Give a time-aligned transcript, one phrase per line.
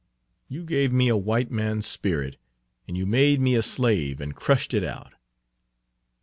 [0.47, 2.37] You gave me a white man's spirit,
[2.87, 5.13] and you made me a slave, and crushed it out."